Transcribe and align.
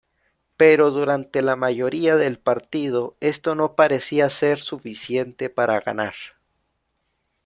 Pero 0.57 0.89
durante 0.89 1.43
la 1.43 1.55
mayoría 1.55 2.15
del 2.15 2.39
partido, 2.39 3.15
esto 3.19 3.53
no 3.53 3.75
parecía 3.75 4.31
ser 4.31 4.57
suficiente 4.57 5.51
para 5.51 5.79
ganar. 5.79 6.15